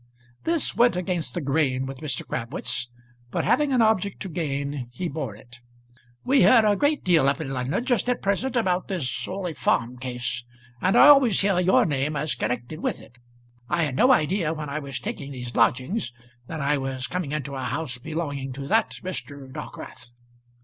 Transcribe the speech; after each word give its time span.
This 0.45 0.75
went 0.75 0.95
against 0.95 1.35
the 1.35 1.41
grain 1.41 1.85
with 1.85 2.01
Mr. 2.01 2.25
Crabwitz, 2.27 2.89
but, 3.29 3.43
having 3.43 3.71
an 3.71 3.83
object 3.83 4.19
to 4.23 4.29
gain, 4.29 4.89
he 4.91 5.07
bore 5.07 5.35
it. 5.35 5.59
"We 6.23 6.39
hear 6.41 6.65
a 6.65 6.75
great 6.75 7.03
deal 7.03 7.29
up 7.29 7.39
in 7.39 7.51
London 7.53 7.85
just 7.85 8.09
at 8.09 8.19
present 8.23 8.55
about 8.55 8.87
this 8.87 9.27
Orley 9.27 9.53
Farm 9.53 9.99
case, 9.99 10.43
and 10.81 10.95
I 10.95 11.05
always 11.09 11.39
hear 11.39 11.59
your 11.59 11.85
name 11.85 12.15
as 12.15 12.33
connected 12.33 12.79
with 12.79 12.99
it. 12.99 13.19
I 13.69 13.83
had 13.83 13.95
no 13.95 14.11
idea 14.11 14.55
when 14.55 14.69
I 14.69 14.79
was 14.79 14.99
taking 14.99 15.31
these 15.33 15.55
lodgings 15.55 16.11
that 16.47 16.61
I 16.61 16.79
was 16.79 17.05
coming 17.05 17.31
into 17.31 17.53
a 17.53 17.61
house 17.61 17.99
belonging 17.99 18.53
to 18.53 18.67
that 18.69 18.95
Mr. 19.03 19.53
Dockwrath." 19.53 20.09